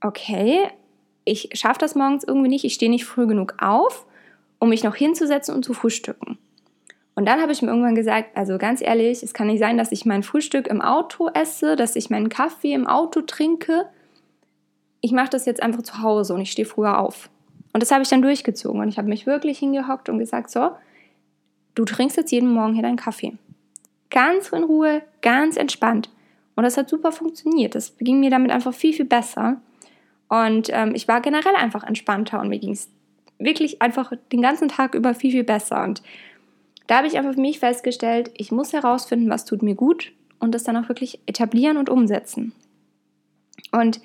okay, 0.00 0.68
ich 1.24 1.50
schaffe 1.54 1.80
das 1.80 1.94
morgens 1.94 2.24
irgendwie 2.24 2.48
nicht, 2.48 2.64
ich 2.64 2.74
stehe 2.74 2.90
nicht 2.90 3.04
früh 3.04 3.26
genug 3.26 3.54
auf, 3.58 4.06
um 4.58 4.68
mich 4.68 4.84
noch 4.84 4.94
hinzusetzen 4.94 5.54
und 5.54 5.64
zu 5.64 5.74
frühstücken. 5.74 6.38
Und 7.14 7.26
dann 7.26 7.40
habe 7.40 7.50
ich 7.50 7.62
mir 7.62 7.68
irgendwann 7.68 7.94
gesagt, 7.94 8.36
also 8.36 8.58
ganz 8.58 8.82
ehrlich, 8.82 9.22
es 9.22 9.32
kann 9.32 9.46
nicht 9.46 9.58
sein, 9.58 9.78
dass 9.78 9.90
ich 9.90 10.04
mein 10.04 10.22
Frühstück 10.22 10.66
im 10.66 10.82
Auto 10.82 11.28
esse, 11.28 11.74
dass 11.74 11.96
ich 11.96 12.10
meinen 12.10 12.28
Kaffee 12.28 12.74
im 12.74 12.86
Auto 12.86 13.22
trinke. 13.22 13.86
Ich 15.00 15.12
mache 15.12 15.30
das 15.30 15.46
jetzt 15.46 15.62
einfach 15.62 15.82
zu 15.82 16.02
Hause 16.02 16.34
und 16.34 16.42
ich 16.42 16.52
stehe 16.52 16.66
früher 16.66 16.98
auf. 16.98 17.30
Und 17.72 17.82
das 17.82 17.90
habe 17.90 18.02
ich 18.02 18.08
dann 18.08 18.22
durchgezogen 18.22 18.80
und 18.80 18.88
ich 18.88 18.98
habe 18.98 19.08
mich 19.08 19.26
wirklich 19.26 19.58
hingehockt 19.58 20.08
und 20.08 20.18
gesagt, 20.18 20.50
so, 20.50 20.70
du 21.76 21.84
trinkst 21.84 22.16
jetzt 22.16 22.32
jeden 22.32 22.52
Morgen 22.52 22.74
hier 22.74 22.82
deinen 22.82 22.96
Kaffee. 22.96 23.34
Ganz 24.10 24.48
in 24.48 24.64
Ruhe, 24.64 25.02
ganz 25.22 25.56
entspannt. 25.56 26.10
Und 26.56 26.64
das 26.64 26.76
hat 26.76 26.88
super 26.88 27.12
funktioniert. 27.12 27.74
Das 27.74 27.96
ging 27.98 28.18
mir 28.18 28.30
damit 28.30 28.50
einfach 28.50 28.74
viel, 28.74 28.92
viel 28.92 29.04
besser. 29.04 29.60
Und 30.28 30.70
ähm, 30.72 30.92
ich 30.94 31.06
war 31.06 31.20
generell 31.20 31.54
einfach 31.54 31.84
entspannter 31.84 32.40
und 32.40 32.48
mir 32.48 32.58
ging 32.58 32.72
es 32.72 32.90
wirklich 33.38 33.82
einfach 33.82 34.12
den 34.32 34.42
ganzen 34.42 34.68
Tag 34.68 34.94
über 34.94 35.14
viel, 35.14 35.30
viel 35.30 35.44
besser. 35.44 35.84
Und 35.84 36.02
da 36.86 36.98
habe 36.98 37.06
ich 37.06 37.18
einfach 37.18 37.34
für 37.34 37.40
mich 37.40 37.58
festgestellt, 37.58 38.30
ich 38.34 38.50
muss 38.50 38.72
herausfinden, 38.72 39.28
was 39.28 39.44
tut 39.44 39.62
mir 39.62 39.74
gut 39.74 40.12
und 40.40 40.54
das 40.54 40.64
dann 40.64 40.76
auch 40.76 40.88
wirklich 40.88 41.20
etablieren 41.26 41.76
und 41.76 41.90
umsetzen. 41.90 42.52
Und 43.70 44.00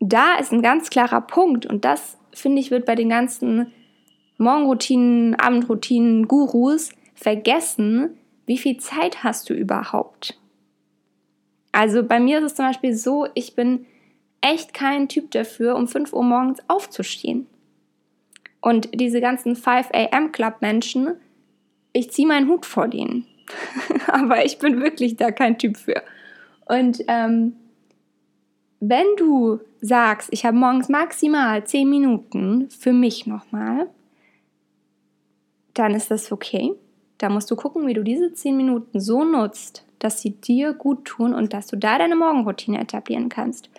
da 0.00 0.36
ist 0.36 0.52
ein 0.52 0.62
ganz 0.62 0.90
klarer 0.90 1.20
Punkt 1.20 1.66
und 1.66 1.84
das, 1.84 2.18
finde 2.32 2.60
ich, 2.60 2.70
wird 2.70 2.86
bei 2.86 2.94
den 2.94 3.08
ganzen 3.08 3.72
Morgenroutinen, 4.38 5.34
Abendroutinen, 5.34 6.26
Gurus 6.28 6.90
vergessen, 7.14 8.16
wie 8.46 8.58
viel 8.58 8.78
Zeit 8.78 9.22
hast 9.22 9.50
du 9.50 9.54
überhaupt? 9.54 10.38
Also 11.72 12.02
bei 12.02 12.18
mir 12.18 12.38
ist 12.38 12.44
es 12.44 12.54
zum 12.54 12.66
Beispiel 12.66 12.94
so, 12.94 13.26
ich 13.34 13.54
bin 13.54 13.86
echt 14.40 14.72
kein 14.72 15.08
Typ 15.08 15.30
dafür, 15.32 15.76
um 15.76 15.86
5 15.86 16.12
Uhr 16.12 16.22
morgens 16.22 16.60
aufzustehen. 16.68 17.46
Und 18.60 18.88
diese 18.94 19.20
ganzen 19.20 19.56
5 19.56 19.90
a.m. 19.92 20.32
Club 20.32 20.56
Menschen, 20.60 21.14
ich 21.92 22.10
ziehe 22.10 22.26
meinen 22.26 22.48
Hut 22.48 22.66
vor 22.66 22.88
denen. 22.88 23.26
Aber 24.06 24.44
ich 24.44 24.58
bin 24.58 24.80
wirklich 24.80 25.16
da 25.16 25.30
kein 25.30 25.58
Typ 25.58 25.76
für. 25.76 26.02
Und 26.66 27.02
ähm, 27.08 27.54
wenn 28.80 29.06
du 29.16 29.60
sagst, 29.80 30.28
ich 30.32 30.44
habe 30.44 30.56
morgens 30.56 30.88
maximal 30.88 31.64
10 31.64 31.88
Minuten 31.88 32.70
für 32.70 32.92
mich 32.92 33.26
nochmal, 33.26 33.88
dann 35.78 35.94
ist 35.94 36.10
das 36.10 36.32
okay. 36.32 36.72
Da 37.18 37.28
musst 37.28 37.50
du 37.50 37.56
gucken, 37.56 37.86
wie 37.86 37.94
du 37.94 38.02
diese 38.02 38.32
10 38.32 38.56
Minuten 38.56 39.00
so 39.00 39.24
nutzt, 39.24 39.84
dass 39.98 40.22
sie 40.22 40.30
dir 40.30 40.72
gut 40.72 41.04
tun 41.04 41.34
und 41.34 41.52
dass 41.52 41.66
du 41.66 41.76
da 41.76 41.98
deine 41.98 42.16
Morgenroutine 42.16 42.80
etablieren 42.80 43.28
kannst. 43.28 43.70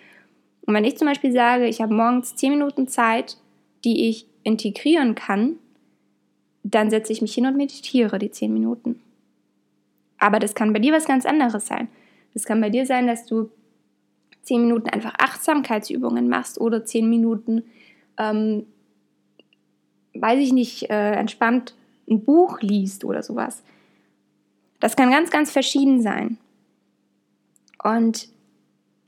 Und 0.62 0.74
wenn 0.74 0.84
ich 0.84 0.98
zum 0.98 1.08
Beispiel 1.08 1.32
sage, 1.32 1.66
ich 1.66 1.80
habe 1.80 1.94
morgens 1.94 2.36
10 2.36 2.52
Minuten 2.52 2.88
Zeit, 2.88 3.38
die 3.84 4.08
ich 4.08 4.26
integrieren 4.42 5.14
kann, 5.14 5.56
dann 6.62 6.90
setze 6.90 7.12
ich 7.12 7.22
mich 7.22 7.34
hin 7.34 7.46
und 7.46 7.56
meditiere 7.56 8.18
die 8.18 8.30
10 8.30 8.52
Minuten. 8.52 9.00
Aber 10.18 10.38
das 10.38 10.54
kann 10.54 10.72
bei 10.72 10.78
dir 10.78 10.92
was 10.92 11.06
ganz 11.06 11.26
anderes 11.26 11.66
sein. 11.66 11.88
Es 12.34 12.44
kann 12.44 12.60
bei 12.60 12.70
dir 12.70 12.86
sein, 12.86 13.06
dass 13.06 13.26
du 13.26 13.50
zehn 14.42 14.62
Minuten 14.62 14.88
einfach 14.90 15.14
Achtsamkeitsübungen 15.18 16.28
machst 16.28 16.60
oder 16.60 16.84
zehn 16.84 17.08
Minuten, 17.08 17.64
ähm, 18.18 18.66
weiß 20.14 20.38
ich 20.38 20.52
nicht, 20.52 20.90
äh, 20.90 21.12
entspannt 21.12 21.74
ein 22.10 22.24
Buch 22.24 22.60
liest 22.60 23.04
oder 23.04 23.22
sowas. 23.22 23.62
Das 24.80 24.96
kann 24.96 25.10
ganz, 25.10 25.30
ganz 25.30 25.50
verschieden 25.50 26.02
sein. 26.02 26.38
Und 27.82 28.28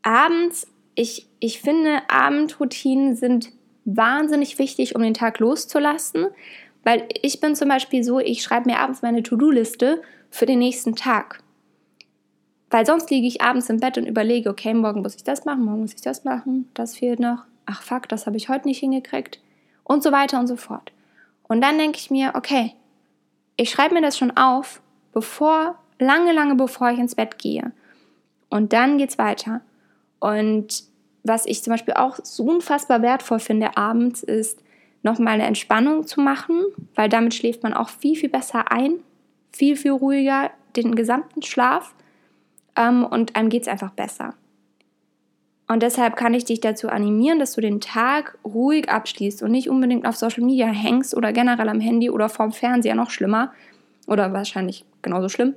abends, 0.03 0.67
ich, 0.95 1.27
ich 1.41 1.61
finde, 1.61 2.03
Abendroutinen 2.09 3.17
sind 3.17 3.51
wahnsinnig 3.85 4.59
wichtig, 4.59 4.95
um 4.95 5.03
den 5.03 5.15
Tag 5.15 5.39
loszulassen, 5.39 6.27
weil 6.85 7.09
ich 7.23 7.41
bin 7.41 7.55
zum 7.55 7.69
Beispiel 7.69 8.05
so, 8.05 8.19
ich 8.19 8.43
schreibe 8.43 8.71
mir 8.71 8.81
abends 8.81 9.03
meine 9.03 9.23
To-Do-Liste 9.23 10.03
für 10.31 10.47
den 10.47 10.59
nächsten 10.59 10.97
Tag. 10.97 11.43
Weil 12.71 12.87
sonst 12.87 13.11
liege 13.11 13.27
ich 13.27 13.43
abends 13.43 13.69
im 13.69 13.81
Bett 13.81 13.99
und 13.99 14.07
überlege, 14.07 14.49
okay, 14.49 14.73
morgen 14.73 15.03
muss 15.03 15.15
ich 15.15 15.25
das 15.25 15.45
machen, 15.45 15.65
morgen 15.65 15.83
muss 15.83 15.95
ich 15.95 16.01
das 16.01 16.25
machen, 16.25 16.69
das 16.75 16.97
fehlt 16.97 17.21
noch. 17.21 17.45
Ach 17.67 17.83
fuck, 17.83 18.09
das 18.09 18.27
habe 18.27 18.37
ich 18.37 18.49
heute 18.49 18.67
nicht 18.67 18.81
hingekriegt. 18.81 19.41
Und 19.85 20.03
so 20.03 20.11
weiter 20.11 20.41
und 20.41 20.47
so 20.47 20.57
fort. 20.57 20.93
Und 21.45 21.61
dann 21.61 21.79
denke 21.79 21.99
ich 21.99 22.11
mir, 22.11 22.33
okay, 22.35 22.73
ich 23.57 23.71
schreibe 23.71 23.95
mir 23.95 24.03
das 24.03 24.19
schon 24.19 24.37
auf, 24.37 24.81
bevor, 25.13 25.79
lange, 25.99 26.33
lange 26.33 26.55
bevor 26.55 26.91
ich 26.91 26.99
ins 26.99 27.15
Bett 27.15 27.39
gehe. 27.39 27.73
Und 28.49 28.73
dann 28.73 28.99
geht's 28.99 29.19
weiter. 29.19 29.61
Und 30.19 30.85
was 31.23 31.47
ich 31.47 31.63
zum 31.63 31.73
Beispiel 31.73 31.95
auch 31.95 32.19
so 32.23 32.45
unfassbar 32.45 33.03
wertvoll 33.03 33.39
finde 33.39 33.77
abends, 33.77 34.23
ist, 34.23 34.63
nochmal 35.03 35.35
eine 35.35 35.47
Entspannung 35.47 36.07
zu 36.07 36.21
machen, 36.21 36.63
weil 36.95 37.09
damit 37.09 37.35
schläft 37.35 37.63
man 37.63 37.75
auch 37.75 37.89
viel, 37.89 38.17
viel 38.17 38.29
besser 38.29 38.71
ein, 38.71 39.01
viel, 39.53 39.77
viel 39.77 39.93
ruhiger 39.93 40.51
den 40.77 40.95
gesamten 40.95 41.43
Schlaf 41.43 41.95
ähm, 42.77 43.05
und 43.05 43.37
einem 43.37 43.49
geht 43.49 43.63
es 43.63 43.69
einfach 43.69 43.91
besser. 43.91 44.35
Und 45.69 45.83
deshalb 45.83 46.17
kann 46.17 46.35
ich 46.35 46.45
dich 46.45 46.61
dazu 46.61 46.89
animieren, 46.89 47.39
dass 47.39 47.53
du 47.53 47.61
den 47.61 47.81
Tag 47.81 48.39
ruhig 48.45 48.89
abschließt 48.89 49.43
und 49.43 49.53
nicht 49.53 49.71
unbedingt 49.71 50.07
auf 50.07 50.17
Social 50.17 50.45
Media 50.45 50.67
hängst 50.67 51.17
oder 51.17 51.33
generell 51.33 51.69
am 51.69 51.81
Handy 51.81 52.11
oder 52.11 52.29
vorm 52.29 52.53
Fernseher 52.53 52.95
noch 52.95 53.11
schlimmer 53.11 53.53
oder 54.07 54.33
wahrscheinlich 54.33 54.85
genauso 55.01 55.29
schlimm, 55.29 55.55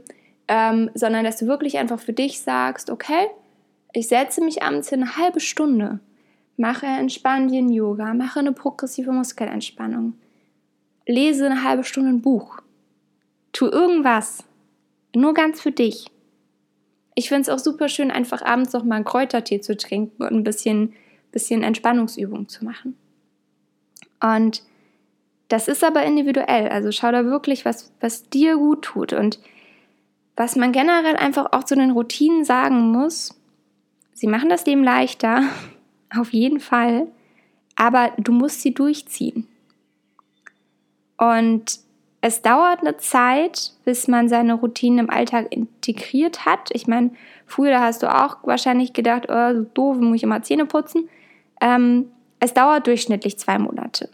ähm, 0.48 0.90
sondern 0.94 1.26
dass 1.26 1.38
du 1.38 1.48
wirklich 1.48 1.78
einfach 1.78 2.00
für 2.00 2.14
dich 2.14 2.40
sagst, 2.40 2.90
okay, 2.90 3.28
ich 3.94 4.08
setze 4.08 4.44
mich 4.44 4.62
abends 4.62 4.90
hin 4.90 5.04
eine 5.04 5.18
halbe 5.18 5.40
Stunde, 5.40 6.00
mache 6.58 6.86
entspannenden 6.86 7.70
Yoga, 7.70 8.14
mache 8.14 8.40
eine 8.40 8.52
progressive 8.52 9.12
Muskelentspannung, 9.12 10.14
lese 11.08 11.46
eine 11.48 11.64
halbe 11.64 11.84
Stunde 11.84 12.10
ein 12.12 12.22
Buch, 12.22 12.60
tu 13.52 13.66
irgendwas, 13.66 14.44
nur 15.16 15.34
ganz 15.34 15.62
für 15.62 15.72
dich 15.72 16.08
ich 17.16 17.30
finde 17.30 17.44
es 17.44 17.50
auch 17.50 17.60
super 17.60 17.88
schön, 17.88 18.12
einfach 18.12 18.42
abends 18.42 18.74
noch 18.74 18.84
mal 18.84 18.96
einen 18.96 19.06
Kräutertee 19.06 19.62
zu 19.62 19.76
trinken 19.78 20.22
und 20.24 20.34
ein 20.34 20.44
bisschen, 20.44 20.94
bisschen 21.32 21.64
Entspannungsübung 21.64 22.50
zu 22.50 22.66
machen. 22.66 22.98
Und 24.22 24.64
das 25.48 25.68
ist 25.68 25.84
aber 25.84 26.04
individuell. 26.04 26.68
Also 26.70 26.92
schau 26.92 27.12
da 27.12 27.26
wirklich, 27.26 27.64
was, 27.64 27.94
was 28.02 28.30
dir 28.30 28.58
gut 28.58 28.84
tut. 28.84 29.14
Und 29.14 29.40
was 30.36 30.58
man 30.58 30.74
generell 30.74 31.16
einfach 31.16 31.54
auch 31.54 31.64
zu 31.64 31.76
den 31.76 31.92
Routinen 31.92 32.44
sagen 32.44 32.92
muss, 32.92 33.34
sie 34.14 34.28
machen 34.28 34.50
das 34.50 34.66
Leben 34.66 34.84
leichter, 34.84 35.44
auf 36.18 36.34
jeden 36.34 36.60
Fall, 36.60 37.08
aber 37.78 38.12
du 38.18 38.34
musst 38.34 38.62
sie 38.62 38.74
durchziehen. 38.74 39.48
Und 41.18 41.80
es 42.26 42.42
dauert 42.42 42.80
eine 42.80 42.98
Zeit, 42.98 43.74
bis 43.84 44.08
man 44.08 44.28
seine 44.30 44.56
Routinen 44.56 44.98
im 44.98 45.10
Alltag 45.12 45.46
integriert 45.52 46.44
hat. 46.44 46.70
Ich 46.74 46.88
meine, 46.88 47.12
früher 47.46 47.70
da 47.70 47.82
hast 47.82 48.02
du 48.02 48.12
auch 48.12 48.38
wahrscheinlich 48.42 48.94
gedacht, 48.94 49.28
oh, 49.30 49.54
so 49.54 49.62
doof, 49.76 49.98
muss 49.98 50.16
ich 50.16 50.24
immer 50.24 50.42
Zähne 50.42 50.66
putzen. 50.66 51.08
Ähm, 51.62 52.10
es 52.40 52.56
dauert 52.56 52.88
durchschnittlich 52.88 53.38
zwei 53.38 53.60
Monate, 53.60 54.10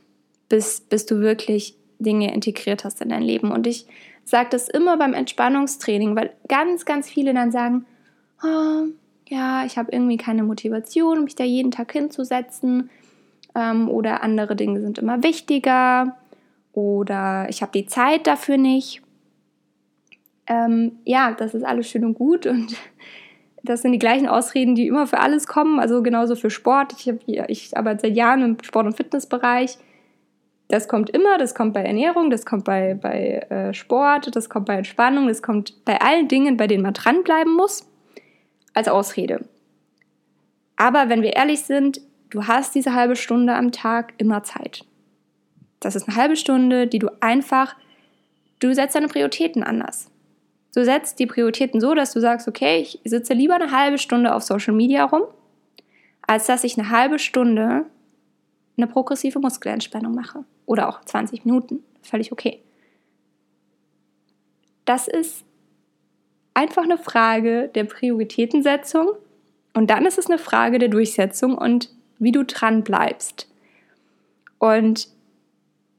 bis, 0.50 0.82
bis 0.82 1.06
du 1.06 1.22
wirklich 1.22 1.78
Dinge 2.00 2.34
integriert 2.34 2.84
hast 2.84 3.00
in 3.00 3.08
dein 3.08 3.24
Leben. 3.24 3.50
Und 3.50 3.66
ich 3.66 3.86
sage 4.26 4.50
das 4.52 4.68
immer 4.68 4.98
beim 4.98 5.14
Entspannungstraining, 5.14 6.14
weil 6.14 6.34
ganz, 6.50 6.84
ganz 6.84 7.10
viele 7.10 7.34
dann 7.34 7.54
sagen, 7.54 7.86
oh, 8.44 8.88
ja, 9.30 9.64
ich 9.64 9.78
habe 9.78 9.90
irgendwie 9.90 10.18
keine 10.18 10.44
Motivation, 10.44 11.24
mich 11.24 11.36
da 11.36 11.46
jeden 11.46 11.72
Tag 11.72 11.94
hinzusetzen. 11.94 12.90
Ähm, 13.56 13.88
oder 13.88 14.22
andere 14.22 14.58
Dinge 14.58 14.82
sind 14.82 15.00
immer 15.00 15.24
wichtiger 15.24 16.18
oder 16.74 17.48
ich 17.50 17.62
habe 17.62 17.72
die 17.74 17.86
Zeit 17.86 18.28
dafür 18.28 18.58
nicht. 18.58 19.02
Ähm, 20.48 21.00
ja, 21.06 21.34
das 21.34 21.54
ist 21.54 21.64
alles 21.64 21.90
schön 21.90 22.06
und 22.06 22.14
gut 22.16 22.46
und 22.46 22.76
das 23.64 23.82
sind 23.82 23.92
die 23.92 24.00
gleichen 24.00 24.28
Ausreden, 24.28 24.76
die 24.76 24.88
immer 24.88 25.08
für 25.08 25.20
alles 25.20 25.48
kommen. 25.48 25.80
Also 25.80 26.02
genauso 26.02 26.36
für 26.36 26.50
Sport. 26.50 26.94
Ich, 26.98 27.08
hab, 27.08 27.18
ich 27.28 27.78
arbeite 27.78 28.08
seit 28.08 28.16
Jahren 28.16 28.42
im 28.42 28.58
Sport- 28.64 28.88
und 28.88 28.98
Fitnessbereich. 28.98 29.78
Das 30.68 30.88
kommt 30.88 31.10
immer, 31.10 31.38
das 31.38 31.54
kommt 31.54 31.74
bei 31.74 31.84
Ernährung, 31.84 32.30
das 32.30 32.46
kommt 32.46 32.64
bei, 32.64 32.94
bei 32.94 33.46
äh, 33.50 33.74
Sport, 33.74 34.34
das 34.34 34.50
kommt 34.50 34.68
bei 34.68 34.78
Entspannung, 34.78 35.28
das 35.28 35.42
kommt 35.42 35.84
bei 35.84 36.00
allen 36.00 36.30
Dingen, 36.30 36.56
bei 36.56 36.66
denen 36.66 36.82
man 36.82 36.94
dranbleiben 36.94 37.54
muss, 37.54 37.86
als 38.74 38.88
Ausrede. 38.88 39.44
Aber 40.78 41.10
wenn 41.10 41.24
wir 41.24 41.34
ehrlich 41.34 41.64
sind, 41.64 42.00
du 42.30 42.48
hast 42.48 42.74
diese 42.74 42.96
halbe 42.96 43.18
Stunde 43.18 43.54
am 43.54 43.74
Tag 43.74 44.14
immer 44.18 44.44
Zeit. 44.44 44.86
Das 45.82 45.96
ist 45.96 46.08
eine 46.08 46.16
halbe 46.16 46.38
Stunde, 46.38 46.88
die 46.88 47.00
du 47.00 47.10
einfach, 47.20 47.76
du 48.60 48.74
setzt 48.74 48.96
deine 48.96 49.10
Prioritäten 49.10 49.64
anders. 49.64 50.10
Du 50.74 50.86
setzt 50.86 51.20
die 51.20 51.26
Prioritäten 51.26 51.82
so, 51.82 51.94
dass 51.94 52.14
du 52.14 52.22
sagst, 52.22 52.48
okay, 52.48 52.80
ich 52.80 53.00
sitze 53.04 53.34
lieber 53.34 53.56
eine 53.56 53.72
halbe 53.72 53.98
Stunde 53.98 54.34
auf 54.34 54.44
Social 54.44 54.74
Media 54.74 55.04
rum, 55.04 55.24
als 56.26 56.46
dass 56.46 56.64
ich 56.64 56.80
eine 56.80 56.90
halbe 56.90 57.20
Stunde 57.20 57.86
eine 58.78 58.88
progressive 58.88 59.40
Muskelentspannung 59.40 60.16
mache. 60.16 60.46
Oder 60.66 60.88
auch 60.88 61.02
20 61.04 61.44
Minuten. 61.44 61.84
Völlig 62.04 62.32
okay. 62.32 62.62
Das 64.86 65.08
ist 65.08 65.44
einfach 66.54 66.84
eine 66.84 66.98
Frage 66.98 67.70
der 67.74 67.84
Prioritätensetzung 67.84 69.10
und 69.74 69.90
dann 69.90 70.06
ist 70.06 70.18
es 70.18 70.28
eine 70.28 70.38
Frage 70.38 70.80
der 70.80 70.90
Durchsetzung 70.90 71.58
und 71.58 71.90
wie 72.20 72.32
du 72.32 72.46
dran 72.46 72.84
bleibst. 72.84 73.50
Und 74.60 75.08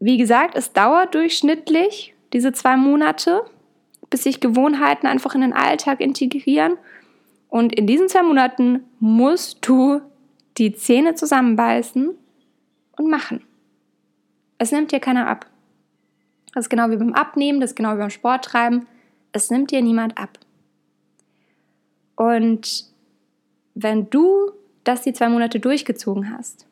wie 0.05 0.17
gesagt, 0.17 0.57
es 0.57 0.73
dauert 0.73 1.15
durchschnittlich 1.15 2.13
diese 2.33 2.53
zwei 2.53 2.77
Monate, 2.77 3.43
bis 4.11 4.25
sich 4.25 4.41
Gewohnheiten 4.41 5.07
einfach 5.07 5.37
in 5.37 5.43
den 5.43 5.53
Alltag 5.53 6.01
integrieren. 6.01 6.77
Und 7.49 7.73
in 7.73 7.87
diesen 7.87 8.09
zwei 8.09 8.25
Monaten 8.25 8.83
musst 8.99 9.59
du 9.61 10.01
die 10.59 10.75
Zähne 10.75 11.15
zusammenbeißen 11.15 12.17
und 12.97 13.11
machen. 13.11 13.45
Es 14.59 14.73
nimmt 14.73 14.91
dir 14.91 14.99
keiner 14.99 15.29
ab. 15.29 15.47
Das 16.53 16.65
ist 16.65 16.69
genau 16.69 16.91
wie 16.91 16.97
beim 16.97 17.13
Abnehmen, 17.13 17.61
das 17.61 17.71
ist 17.71 17.77
genau 17.77 17.95
wie 17.95 17.99
beim 17.99 18.11
Sport 18.11 18.45
treiben. 18.45 18.89
Es 19.31 19.51
nimmt 19.51 19.71
dir 19.71 19.83
niemand 19.83 20.19
ab. 20.19 20.37
Und 22.17 22.87
wenn 23.75 24.11
du 24.11 24.51
das 24.83 25.03
die 25.03 25.13
zwei 25.13 25.29
Monate 25.29 25.61
durchgezogen 25.61 26.37
hast, 26.37 26.67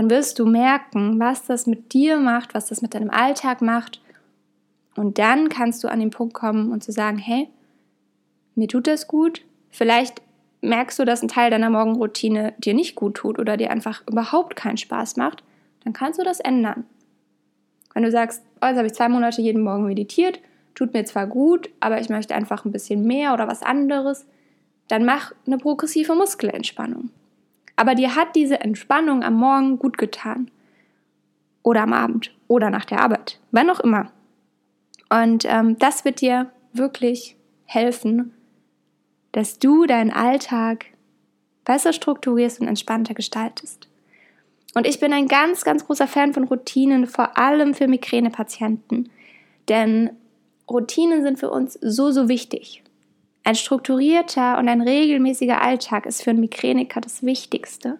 dann 0.00 0.08
wirst 0.08 0.38
du 0.38 0.46
merken, 0.46 1.20
was 1.20 1.44
das 1.44 1.66
mit 1.66 1.92
dir 1.92 2.16
macht, 2.16 2.54
was 2.54 2.68
das 2.68 2.80
mit 2.80 2.94
deinem 2.94 3.10
Alltag 3.10 3.60
macht. 3.60 4.00
Und 4.96 5.18
dann 5.18 5.50
kannst 5.50 5.84
du 5.84 5.88
an 5.88 6.00
den 6.00 6.08
Punkt 6.08 6.32
kommen 6.32 6.72
und 6.72 6.82
zu 6.82 6.90
sagen, 6.90 7.18
hey, 7.18 7.50
mir 8.54 8.66
tut 8.66 8.86
das 8.86 9.08
gut. 9.08 9.42
Vielleicht 9.68 10.22
merkst 10.62 10.98
du, 10.98 11.04
dass 11.04 11.20
ein 11.20 11.28
Teil 11.28 11.50
deiner 11.50 11.68
Morgenroutine 11.68 12.54
dir 12.56 12.72
nicht 12.72 12.94
gut 12.94 13.16
tut 13.16 13.38
oder 13.38 13.58
dir 13.58 13.70
einfach 13.70 14.02
überhaupt 14.10 14.56
keinen 14.56 14.78
Spaß 14.78 15.18
macht, 15.18 15.44
dann 15.84 15.92
kannst 15.92 16.18
du 16.18 16.24
das 16.24 16.40
ändern. 16.40 16.86
Wenn 17.92 18.02
du 18.02 18.10
sagst, 18.10 18.42
oh, 18.62 18.68
jetzt 18.68 18.78
habe 18.78 18.86
ich 18.86 18.94
zwei 18.94 19.10
Monate 19.10 19.42
jeden 19.42 19.62
Morgen 19.62 19.84
meditiert, 19.84 20.40
tut 20.74 20.94
mir 20.94 21.04
zwar 21.04 21.26
gut, 21.26 21.68
aber 21.80 22.00
ich 22.00 22.08
möchte 22.08 22.34
einfach 22.34 22.64
ein 22.64 22.72
bisschen 22.72 23.02
mehr 23.02 23.34
oder 23.34 23.48
was 23.48 23.62
anderes, 23.62 24.24
dann 24.88 25.04
mach 25.04 25.32
eine 25.46 25.58
progressive 25.58 26.14
Muskelentspannung. 26.14 27.10
Aber 27.80 27.94
dir 27.94 28.14
hat 28.14 28.36
diese 28.36 28.60
Entspannung 28.60 29.22
am 29.22 29.36
Morgen 29.36 29.78
gut 29.78 29.96
getan. 29.96 30.50
Oder 31.62 31.84
am 31.84 31.94
Abend. 31.94 32.30
Oder 32.46 32.68
nach 32.68 32.84
der 32.84 33.00
Arbeit. 33.00 33.40
Wann 33.52 33.70
auch 33.70 33.80
immer. 33.80 34.12
Und 35.08 35.46
ähm, 35.46 35.78
das 35.78 36.04
wird 36.04 36.20
dir 36.20 36.50
wirklich 36.74 37.36
helfen, 37.64 38.34
dass 39.32 39.58
du 39.58 39.86
deinen 39.86 40.10
Alltag 40.10 40.88
besser 41.64 41.94
strukturierst 41.94 42.60
und 42.60 42.68
entspannter 42.68 43.14
gestaltest. 43.14 43.88
Und 44.74 44.86
ich 44.86 45.00
bin 45.00 45.14
ein 45.14 45.26
ganz, 45.26 45.64
ganz 45.64 45.86
großer 45.86 46.06
Fan 46.06 46.34
von 46.34 46.44
Routinen, 46.44 47.06
vor 47.06 47.38
allem 47.38 47.72
für 47.72 47.88
Migränepatienten. 47.88 49.08
Denn 49.70 50.10
Routinen 50.68 51.22
sind 51.22 51.38
für 51.38 51.50
uns 51.50 51.78
so, 51.80 52.10
so 52.10 52.28
wichtig. 52.28 52.82
Ein 53.50 53.56
strukturierter 53.56 54.58
und 54.58 54.68
ein 54.68 54.80
regelmäßiger 54.80 55.60
Alltag 55.60 56.06
ist 56.06 56.22
für 56.22 56.30
einen 56.30 56.38
Migräniker 56.38 57.00
das 57.00 57.24
Wichtigste. 57.24 57.98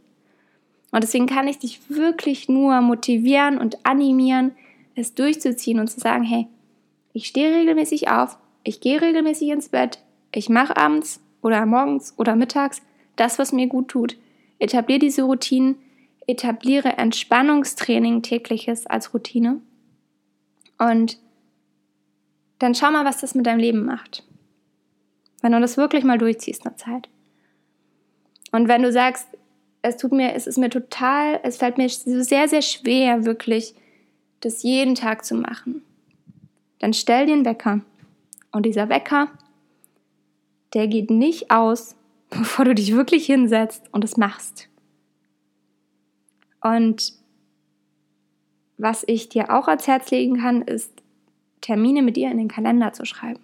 Und 0.92 1.02
deswegen 1.02 1.26
kann 1.26 1.48
ich 1.48 1.58
dich 1.58 1.80
wirklich 1.90 2.48
nur 2.48 2.80
motivieren 2.82 3.58
und 3.58 3.84
animieren, 3.84 4.52
es 4.94 5.16
durchzuziehen 5.16 5.80
und 5.80 5.88
zu 5.88 5.98
sagen, 5.98 6.22
hey, 6.22 6.46
ich 7.14 7.26
stehe 7.26 7.52
regelmäßig 7.52 8.08
auf, 8.08 8.38
ich 8.62 8.80
gehe 8.80 9.02
regelmäßig 9.02 9.48
ins 9.48 9.70
Bett, 9.70 9.98
ich 10.32 10.48
mache 10.50 10.76
abends 10.76 11.20
oder 11.42 11.66
morgens 11.66 12.14
oder 12.16 12.36
mittags 12.36 12.80
das, 13.16 13.40
was 13.40 13.50
mir 13.50 13.66
gut 13.66 13.88
tut. 13.88 14.16
Etabliere 14.60 15.00
diese 15.00 15.24
Routinen, 15.24 15.74
etabliere 16.28 16.96
Entspannungstraining 16.96 18.22
tägliches 18.22 18.86
als 18.86 19.12
Routine 19.12 19.60
und 20.78 21.18
dann 22.60 22.76
schau 22.76 22.92
mal, 22.92 23.04
was 23.04 23.18
das 23.20 23.34
mit 23.34 23.46
deinem 23.46 23.58
Leben 23.58 23.84
macht. 23.84 24.22
Wenn 25.42 25.52
du 25.52 25.60
das 25.60 25.76
wirklich 25.76 26.04
mal 26.04 26.18
durchziehst 26.18 26.66
eine 26.66 26.76
Zeit. 26.76 27.08
Und 28.52 28.68
wenn 28.68 28.82
du 28.82 28.92
sagst, 28.92 29.26
es 29.82 29.96
tut 29.96 30.12
mir, 30.12 30.34
es 30.34 30.46
ist 30.46 30.58
mir 30.58 30.70
total, 30.70 31.40
es 31.42 31.56
fällt 31.56 31.78
mir 31.78 31.88
sehr, 31.88 32.48
sehr 32.48 32.62
schwer, 32.62 33.24
wirklich 33.24 33.74
das 34.40 34.62
jeden 34.62 34.94
Tag 34.94 35.24
zu 35.24 35.34
machen, 35.34 35.82
dann 36.78 36.92
stell 36.92 37.26
dir 37.26 37.34
einen 37.34 37.44
Wecker. 37.44 37.80
Und 38.52 38.66
dieser 38.66 38.88
Wecker, 38.88 39.28
der 40.74 40.88
geht 40.88 41.10
nicht 41.10 41.50
aus, 41.50 41.96
bevor 42.30 42.64
du 42.64 42.74
dich 42.74 42.94
wirklich 42.94 43.26
hinsetzt 43.26 43.84
und 43.92 44.04
es 44.04 44.16
machst. 44.16 44.68
Und 46.62 47.14
was 48.76 49.04
ich 49.06 49.28
dir 49.28 49.54
auch 49.54 49.68
ans 49.68 49.86
Herz 49.86 50.10
legen 50.10 50.38
kann, 50.38 50.62
ist, 50.62 50.92
Termine 51.60 52.02
mit 52.02 52.16
dir 52.16 52.30
in 52.30 52.38
den 52.38 52.48
Kalender 52.48 52.92
zu 52.92 53.04
schreiben. 53.04 53.40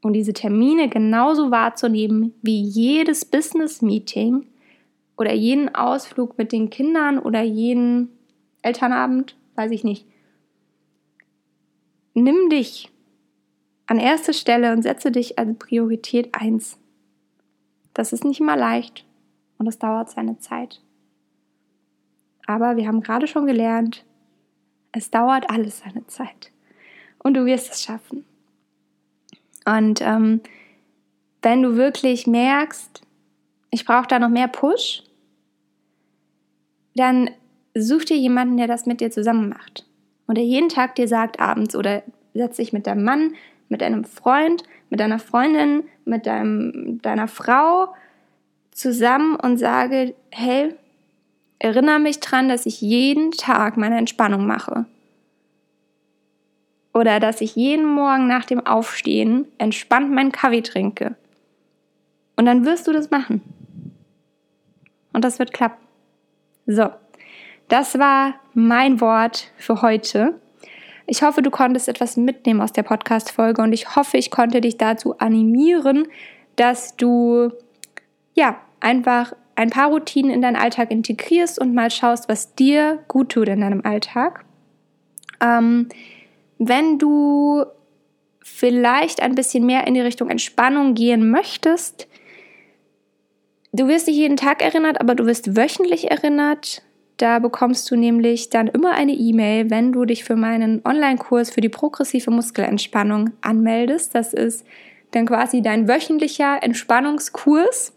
Und 0.00 0.12
diese 0.12 0.32
Termine 0.32 0.88
genauso 0.88 1.50
wahrzunehmen 1.50 2.34
wie 2.42 2.62
jedes 2.62 3.24
Business-Meeting 3.24 4.46
oder 5.16 5.34
jeden 5.34 5.74
Ausflug 5.74 6.38
mit 6.38 6.52
den 6.52 6.70
Kindern 6.70 7.18
oder 7.18 7.42
jeden 7.42 8.10
Elternabend, 8.62 9.36
weiß 9.56 9.72
ich 9.72 9.82
nicht. 9.82 10.06
Nimm 12.14 12.48
dich 12.48 12.90
an 13.86 13.98
erste 13.98 14.34
Stelle 14.34 14.72
und 14.72 14.82
setze 14.82 15.10
dich 15.10 15.38
als 15.38 15.58
Priorität 15.58 16.30
1. 16.32 16.78
Das 17.94 18.12
ist 18.12 18.24
nicht 18.24 18.40
immer 18.40 18.56
leicht 18.56 19.04
und 19.56 19.66
es 19.66 19.78
dauert 19.78 20.10
seine 20.10 20.38
Zeit. 20.38 20.80
Aber 22.46 22.76
wir 22.76 22.86
haben 22.86 23.02
gerade 23.02 23.26
schon 23.26 23.46
gelernt, 23.46 24.04
es 24.92 25.10
dauert 25.10 25.50
alles 25.50 25.80
seine 25.80 26.06
Zeit. 26.06 26.52
Und 27.18 27.34
du 27.34 27.44
wirst 27.44 27.72
es 27.72 27.82
schaffen. 27.82 28.24
Und 29.76 30.00
ähm, 30.00 30.40
wenn 31.42 31.62
du 31.62 31.76
wirklich 31.76 32.26
merkst, 32.26 33.02
ich 33.70 33.84
brauche 33.84 34.06
da 34.06 34.18
noch 34.18 34.30
mehr 34.30 34.48
Push, 34.48 35.02
dann 36.94 37.30
such 37.74 38.06
dir 38.06 38.16
jemanden, 38.16 38.56
der 38.56 38.66
das 38.66 38.86
mit 38.86 39.00
dir 39.00 39.10
zusammen 39.10 39.50
macht. 39.50 39.84
Und 40.26 40.36
der 40.36 40.44
jeden 40.44 40.68
Tag 40.68 40.94
dir 40.94 41.06
sagt 41.06 41.38
abends 41.38 41.76
oder 41.76 42.02
setz 42.34 42.56
dich 42.56 42.72
mit 42.72 42.86
deinem 42.86 43.04
Mann, 43.04 43.34
mit 43.68 43.82
deinem 43.82 44.04
Freund, 44.04 44.62
mit 44.90 45.00
deiner 45.00 45.18
Freundin, 45.18 45.84
mit 46.04 46.26
deinem, 46.26 47.00
deiner 47.02 47.28
Frau 47.28 47.94
zusammen 48.70 49.36
und 49.36 49.58
sage, 49.58 50.14
hey, 50.30 50.74
erinnere 51.58 51.98
mich 51.98 52.20
dran, 52.20 52.48
dass 52.48 52.66
ich 52.66 52.80
jeden 52.80 53.32
Tag 53.32 53.76
meine 53.76 53.98
Entspannung 53.98 54.46
mache. 54.46 54.86
Oder 56.98 57.20
dass 57.20 57.40
ich 57.40 57.54
jeden 57.54 57.86
Morgen 57.86 58.26
nach 58.26 58.44
dem 58.44 58.66
Aufstehen 58.66 59.46
entspannt 59.58 60.10
meinen 60.10 60.32
Kaffee 60.32 60.62
trinke. 60.62 61.14
Und 62.34 62.44
dann 62.46 62.64
wirst 62.64 62.88
du 62.88 62.92
das 62.92 63.12
machen. 63.12 63.40
Und 65.12 65.24
das 65.24 65.38
wird 65.38 65.52
klappen. 65.52 65.86
So, 66.66 66.90
das 67.68 68.00
war 68.00 68.34
mein 68.52 69.00
Wort 69.00 69.52
für 69.58 69.80
heute. 69.80 70.40
Ich 71.06 71.22
hoffe, 71.22 71.40
du 71.40 71.52
konntest 71.52 71.88
etwas 71.88 72.16
mitnehmen 72.16 72.60
aus 72.60 72.72
der 72.72 72.82
Podcast-Folge 72.82 73.62
und 73.62 73.72
ich 73.72 73.94
hoffe, 73.94 74.16
ich 74.16 74.32
konnte 74.32 74.60
dich 74.60 74.76
dazu 74.76 75.18
animieren, 75.18 76.08
dass 76.56 76.96
du 76.96 77.52
ja 78.34 78.58
einfach 78.80 79.34
ein 79.54 79.70
paar 79.70 79.90
Routinen 79.90 80.32
in 80.32 80.42
deinen 80.42 80.56
Alltag 80.56 80.90
integrierst 80.90 81.60
und 81.60 81.74
mal 81.74 81.92
schaust, 81.92 82.28
was 82.28 82.56
dir 82.56 82.98
gut 83.06 83.28
tut 83.28 83.48
in 83.48 83.60
deinem 83.60 83.84
Alltag. 83.84 84.44
Ähm, 85.40 85.88
wenn 86.58 86.98
du 86.98 87.64
vielleicht 88.42 89.22
ein 89.22 89.34
bisschen 89.34 89.66
mehr 89.66 89.86
in 89.86 89.94
die 89.94 90.00
Richtung 90.00 90.30
Entspannung 90.30 90.94
gehen 90.94 91.30
möchtest, 91.30 92.08
du 93.72 93.88
wirst 93.88 94.06
nicht 94.06 94.16
jeden 94.16 94.36
Tag 94.36 94.62
erinnert, 94.62 95.00
aber 95.00 95.14
du 95.14 95.26
wirst 95.26 95.56
wöchentlich 95.56 96.10
erinnert. 96.10 96.82
Da 97.18 97.40
bekommst 97.40 97.90
du 97.90 97.96
nämlich 97.96 98.48
dann 98.48 98.68
immer 98.68 98.92
eine 98.92 99.12
E-Mail, 99.12 99.70
wenn 99.70 99.92
du 99.92 100.04
dich 100.04 100.24
für 100.24 100.36
meinen 100.36 100.82
Online-Kurs 100.84 101.50
für 101.50 101.60
die 101.60 101.68
progressive 101.68 102.30
Muskelentspannung 102.30 103.30
anmeldest. 103.40 104.14
Das 104.14 104.32
ist 104.32 104.64
dann 105.10 105.26
quasi 105.26 105.60
dein 105.60 105.88
wöchentlicher 105.88 106.62
Entspannungskurs. 106.62 107.92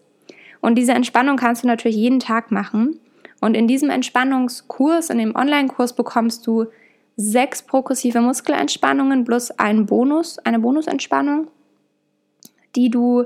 Und 0.59 0.75
diese 0.75 0.93
Entspannung 0.93 1.37
kannst 1.37 1.63
du 1.63 1.67
natürlich 1.67 1.97
jeden 1.97 2.19
Tag 2.19 2.51
machen. 2.51 2.99
Und 3.41 3.55
in 3.55 3.67
diesem 3.67 3.89
Entspannungskurs, 3.89 5.09
in 5.09 5.17
dem 5.17 5.35
Online-Kurs 5.35 5.95
bekommst 5.95 6.45
du 6.45 6.67
sechs 7.21 7.61
progressive 7.61 8.19
Muskelentspannungen 8.21 9.23
plus 9.23 9.51
einen 9.51 9.85
Bonus, 9.85 10.39
eine 10.39 10.59
Bonusentspannung, 10.59 11.47
die 12.75 12.89
du, 12.89 13.25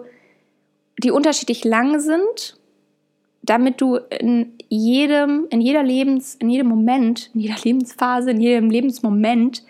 die 1.01 1.11
unterschiedlich 1.11 1.63
lang 1.63 1.99
sind 1.99 2.57
damit 3.45 3.79
du 3.79 3.97
in 3.97 4.53
jedem, 4.69 5.45
in 5.49 5.61
jeder 5.61 5.83
Lebens, 5.83 6.35
in 6.35 6.49
jedem 6.49 6.67
Moment, 6.67 7.29
in 7.33 7.41
jeder 7.41 7.55
Lebensphase, 7.63 8.31
in 8.31 8.41
jedem 8.41 8.69
Lebensmoment 8.69 9.63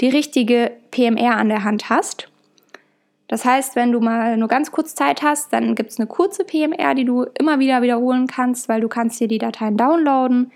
die 0.00 0.08
richtige 0.08 0.72
PMR 0.90 1.36
an 1.36 1.48
der 1.48 1.64
Hand 1.64 1.88
hast. 1.88 2.28
Das 3.28 3.44
heißt, 3.44 3.76
wenn 3.76 3.92
du 3.92 4.00
mal 4.00 4.36
nur 4.36 4.48
ganz 4.48 4.70
kurz 4.70 4.94
Zeit 4.94 5.22
hast, 5.22 5.52
dann 5.52 5.74
gibt 5.74 5.90
es 5.90 5.98
eine 5.98 6.06
kurze 6.06 6.44
PMR, 6.44 6.94
die 6.94 7.06
du 7.06 7.24
immer 7.38 7.58
wieder 7.58 7.80
wiederholen 7.80 8.26
kannst, 8.26 8.68
weil 8.68 8.82
du 8.82 8.88
kannst 8.88 9.20
dir 9.20 9.28
die 9.28 9.38
Dateien 9.38 9.76
downloaden. 9.76 10.52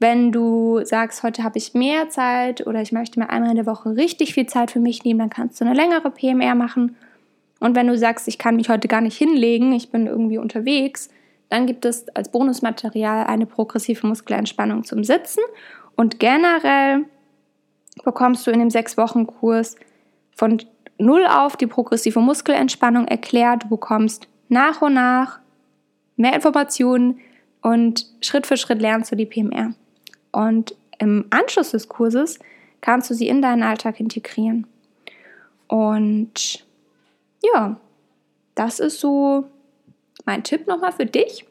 Wenn 0.00 0.32
du 0.32 0.82
sagst, 0.82 1.22
heute 1.22 1.44
habe 1.44 1.58
ich 1.58 1.74
mehr 1.74 2.08
Zeit 2.08 2.66
oder 2.66 2.80
ich 2.80 2.90
möchte 2.90 3.20
mir 3.20 3.28
einmal 3.28 3.50
in 3.50 3.56
der 3.56 3.66
Woche 3.66 3.96
richtig 3.96 4.32
viel 4.32 4.46
Zeit 4.46 4.70
für 4.70 4.80
mich 4.80 5.04
nehmen, 5.04 5.20
dann 5.20 5.28
kannst 5.28 5.60
du 5.60 5.66
eine 5.66 5.74
längere 5.74 6.10
PMR 6.10 6.54
machen. 6.54 6.96
Und 7.60 7.76
wenn 7.76 7.86
du 7.86 7.98
sagst, 7.98 8.26
ich 8.26 8.38
kann 8.38 8.56
mich 8.56 8.70
heute 8.70 8.88
gar 8.88 9.02
nicht 9.02 9.18
hinlegen, 9.18 9.72
ich 9.72 9.90
bin 9.90 10.06
irgendwie 10.06 10.38
unterwegs, 10.38 11.10
dann 11.50 11.66
gibt 11.66 11.84
es 11.84 12.08
als 12.16 12.30
Bonusmaterial 12.30 13.26
eine 13.26 13.44
progressive 13.44 14.06
Muskelentspannung 14.06 14.84
zum 14.84 15.04
Sitzen. 15.04 15.42
Und 15.96 16.18
generell 16.18 17.04
bekommst 18.02 18.46
du 18.46 18.52
in 18.52 18.60
dem 18.60 18.68
6-Wochen-Kurs 18.68 19.76
von 20.34 20.62
null 20.96 21.26
auf 21.26 21.58
die 21.58 21.66
progressive 21.66 22.20
Muskelentspannung 22.20 23.06
erklärt. 23.06 23.64
Du 23.64 23.68
bekommst 23.68 24.28
nach 24.48 24.80
und 24.80 24.94
nach 24.94 25.40
mehr 26.16 26.34
Informationen 26.34 27.18
und 27.60 28.06
Schritt 28.22 28.46
für 28.46 28.56
Schritt 28.56 28.80
lernst 28.80 29.12
du 29.12 29.16
die 29.16 29.26
PMR. 29.26 29.74
Und 30.32 30.74
im 30.98 31.26
Anschluss 31.30 31.70
des 31.70 31.88
Kurses 31.88 32.38
kannst 32.80 33.10
du 33.10 33.14
sie 33.14 33.28
in 33.28 33.42
deinen 33.42 33.62
Alltag 33.62 34.00
integrieren. 34.00 34.66
Und 35.66 36.64
ja, 37.42 37.76
das 38.54 38.80
ist 38.80 39.00
so 39.00 39.44
mein 40.24 40.44
Tipp 40.44 40.66
nochmal 40.66 40.92
für 40.92 41.06
dich. 41.06 41.44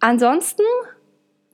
Ansonsten 0.00 0.62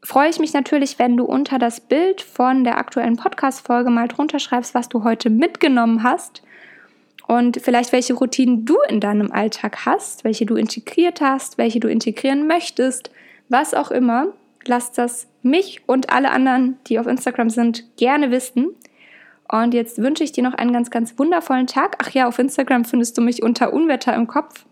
freue 0.05 0.31
ich 0.31 0.38
mich 0.38 0.53
natürlich, 0.53 0.99
wenn 0.99 1.16
du 1.16 1.25
unter 1.25 1.59
das 1.59 1.81
Bild 1.81 2.21
von 2.21 2.64
der 2.64 2.79
aktuellen 2.79 3.16
Podcast-Folge 3.16 3.90
mal 3.90 4.09
drunter 4.09 4.38
schreibst, 4.38 4.75
was 4.75 4.88
du 4.88 5.05
heute 5.05 5.31
mitgenommen 5.31 6.03
hast 6.03 6.42
und 7.27 7.61
vielleicht 7.62 7.92
welche 7.92 8.14
Routinen 8.14 8.64
du 8.64 8.77
in 8.88 9.01
deinem 9.01 9.31
Alltag 9.31 9.87
hast, 9.87 10.25
welche 10.25 10.45
du 10.45 10.57
integriert 10.57 11.21
hast, 11.21 11.57
welche 11.57 11.81
du 11.81 11.88
integrieren 11.88 12.47
möchtest, 12.47 13.11
was 13.49 13.75
auch 13.75 13.90
immer. 13.90 14.29
Lass 14.66 14.92
das 14.92 15.29
mich 15.43 15.83
und 15.87 16.13
alle 16.13 16.31
anderen, 16.31 16.79
die 16.87 16.99
auf 16.99 17.07
Instagram 17.07 17.51
sind, 17.51 17.85
gerne 17.97 18.31
wissen. 18.31 18.75
Und 19.51 19.75
jetzt 19.75 19.99
wünsche 19.99 20.25
ich 20.25 20.33
dir 20.33 20.43
noch 20.43 20.55
einen 20.55 20.73
ganz, 20.73 20.91
ganz 20.91 21.19
wundervollen 21.19 21.67
Tag. 21.67 21.97
Ach 22.03 22.11
ja, 22.11 22.27
auf 22.27 22.39
Instagram 22.39 22.85
findest 22.85 23.19
du 23.19 23.23
mich 23.23 23.43
unter 23.43 23.73
Unwetter 23.73 24.15
im 24.15 24.27
Kopf. 24.27 24.65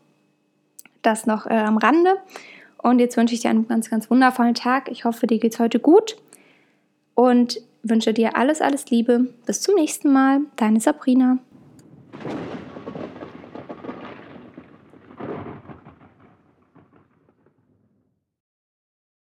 Das 1.03 1.27
noch 1.27 1.47
äh, 1.47 1.55
am 1.55 1.77
Rande. 1.77 2.17
Und 2.83 2.99
jetzt 2.99 3.17
wünsche 3.17 3.35
ich 3.35 3.41
dir 3.41 3.51
einen 3.51 3.69
ganz, 3.69 3.91
ganz 3.91 4.11
wundervollen 4.11 4.55
Tag. 4.55 4.91
Ich 4.91 5.05
hoffe, 5.05 5.27
dir 5.27 5.39
geht 5.39 5.53
es 5.53 5.59
heute 5.59 5.81
gut 5.81 6.17
und 7.15 7.61
wünsche 7.83 8.15
dir 8.15 8.37
alles, 8.37 8.61
alles 8.61 8.91
Liebe. 8.91 9.29
Bis 9.45 9.61
zum 9.61 9.75
nächsten 9.75 10.13
Mal. 10.13 10.41
Deine 10.57 10.81
Sabrina. 10.81 11.39